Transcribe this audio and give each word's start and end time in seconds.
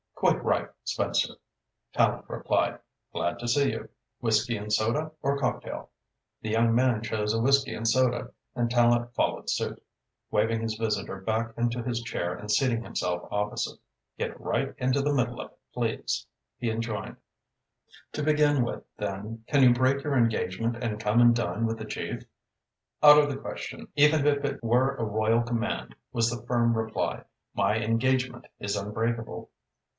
"Quite 0.15 0.43
right, 0.43 0.69
Spencer," 0.83 1.33
Tallente 1.95 2.27
replied. 2.29 2.79
"Glad 3.11 3.39
to 3.39 3.47
see 3.47 3.71
you. 3.71 3.89
Whisky 4.19 4.55
and 4.55 4.71
soda 4.71 5.11
or 5.23 5.37
cocktail?" 5.39 5.89
The 6.41 6.49
young 6.49 6.75
man 6.75 7.01
chose 7.01 7.33
a 7.33 7.39
whisky 7.41 7.73
and 7.73 7.87
soda, 7.87 8.31
and 8.55 8.69
Tallente 8.69 9.13
followed 9.13 9.49
suit, 9.49 9.83
waving 10.29 10.61
his 10.61 10.75
visitor 10.75 11.17
back 11.21 11.53
into 11.57 11.81
his 11.83 12.01
chair 12.03 12.35
and 12.35 12.51
seating 12.51 12.83
himself 12.83 13.27
opposite. 13.31 13.79
"Get 14.17 14.39
right 14.39 14.75
into 14.77 15.01
the 15.01 15.13
middle 15.13 15.41
of 15.41 15.51
it, 15.51 15.57
please," 15.73 16.27
he 16.57 16.69
enjoined. 16.69 17.17
"To 18.13 18.23
begin 18.23 18.63
with, 18.63 18.83
then, 18.97 19.43
can 19.47 19.63
you 19.63 19.73
break 19.73 20.03
your 20.03 20.15
engagement 20.17 20.77
and 20.83 20.99
come 20.99 21.19
and 21.19 21.35
dine 21.35 21.65
with 21.65 21.79
the 21.79 21.85
Chief?" 21.85 22.23
"Out 23.01 23.19
of 23.19 23.29
the 23.29 23.37
question, 23.37 23.87
even 23.95 24.25
if 24.27 24.45
it 24.45 24.63
were 24.63 24.95
a 24.95 25.03
royal 25.03 25.41
command," 25.41 25.95
was 26.11 26.29
the 26.29 26.43
firm 26.45 26.77
reply. 26.77 27.23
"My 27.55 27.77
engagement 27.77 28.45
is 28.59 28.75
unbreakable." 28.75 29.49